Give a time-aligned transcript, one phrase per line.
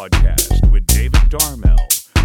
[0.00, 1.76] podcast with David Darmel.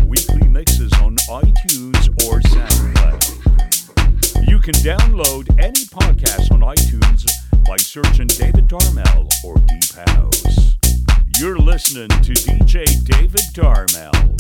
[0.06, 4.48] Weekly mixes on iTunes or SoundCloud.
[4.48, 7.30] You can download any podcast on iTunes
[7.68, 10.78] by searching David Darmel or Deep House.
[11.38, 14.35] You're listening to DJ David Darmel.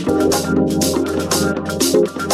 [0.00, 0.32] Thank
[2.22, 2.27] you.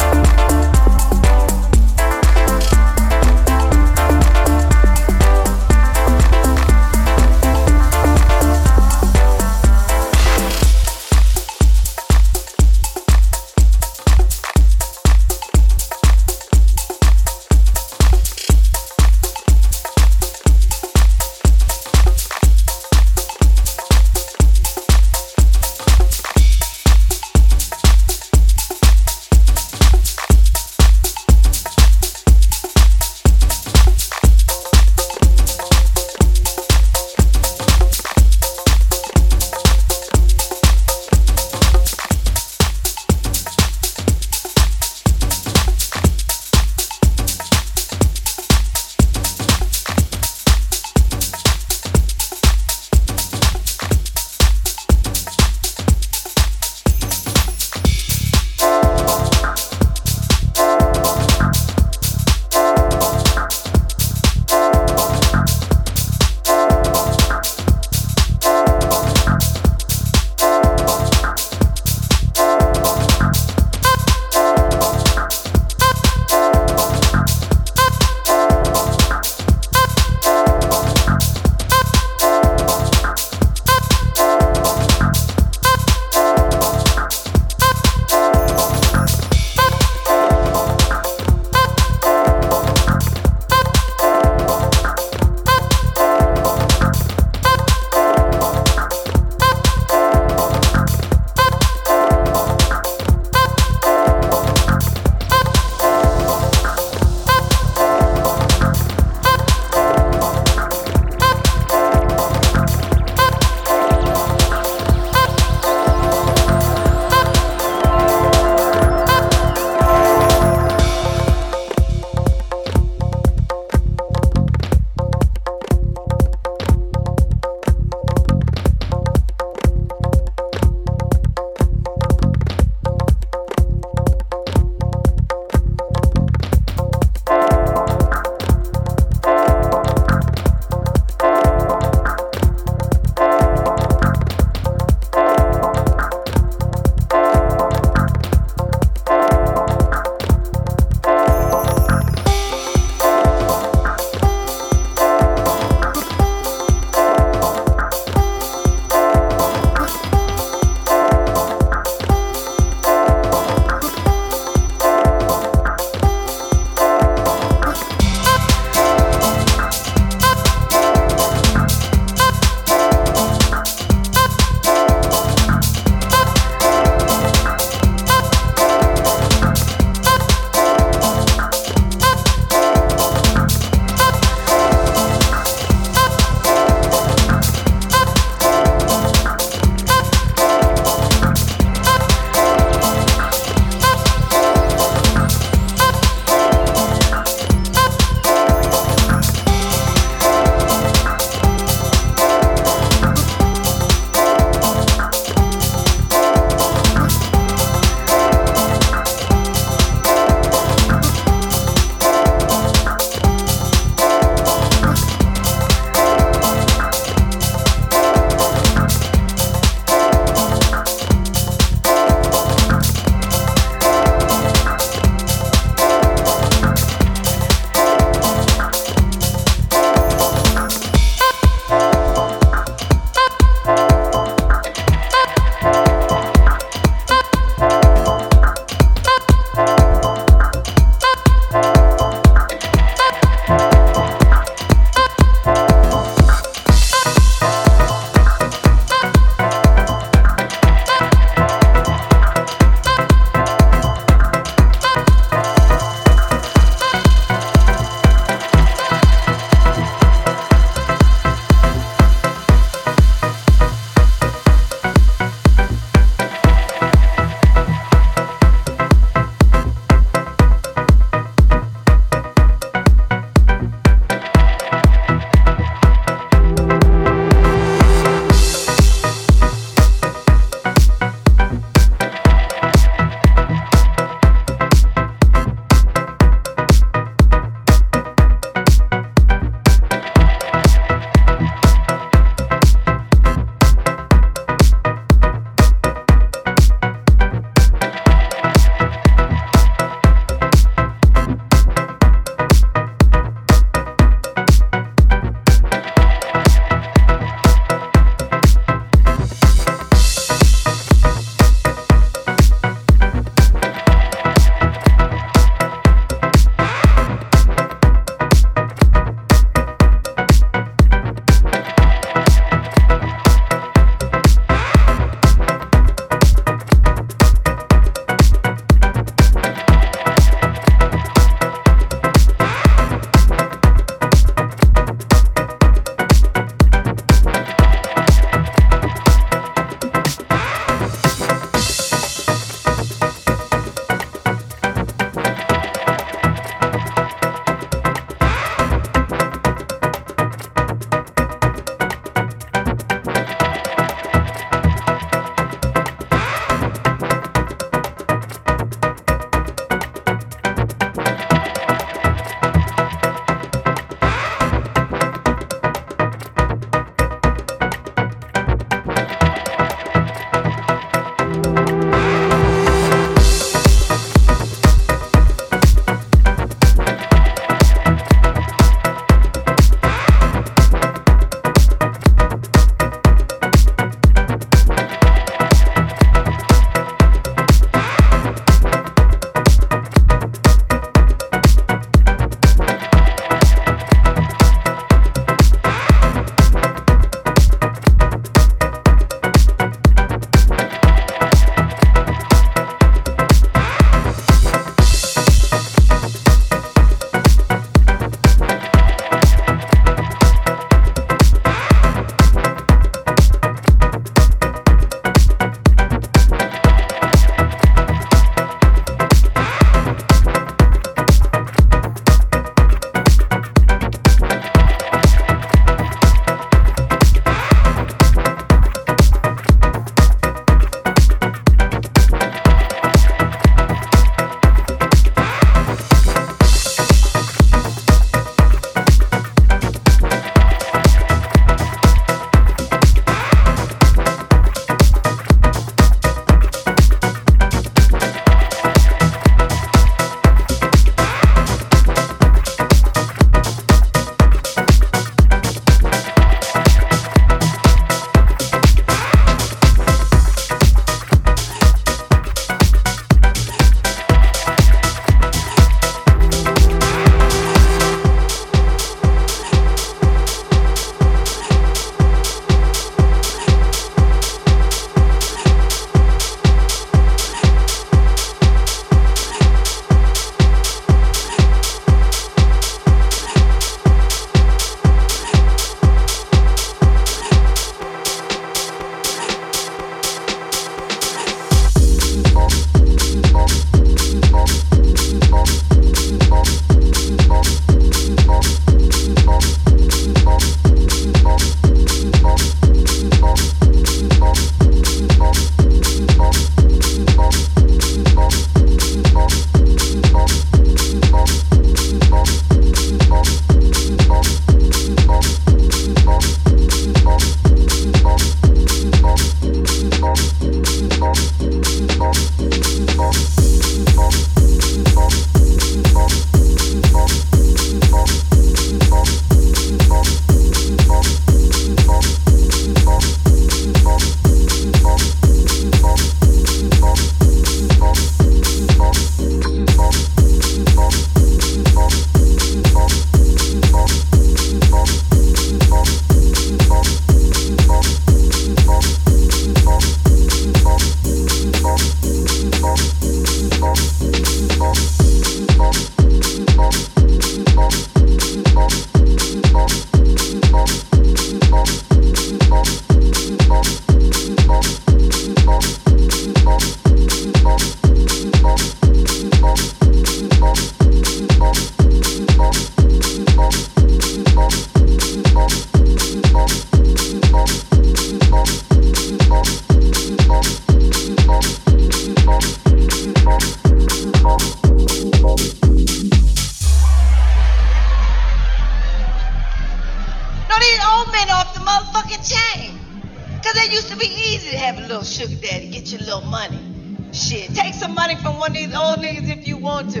[599.62, 600.00] Want to.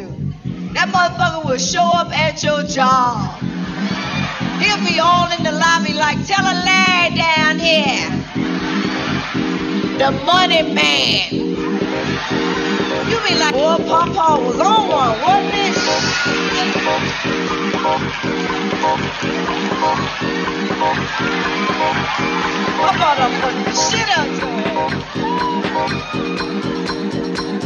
[0.74, 3.38] That motherfucker will show up at your job.
[4.60, 8.10] He'll be all in the lobby like, tell a Larry down here.
[9.98, 11.32] The money man.
[13.08, 15.54] You be like, boy, Papa was on one, wasn't
[20.48, 20.51] it?
[22.84, 24.26] I'm gonna put shit out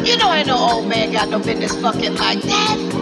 [0.07, 2.97] You know ain't no old man got no business fucking like that.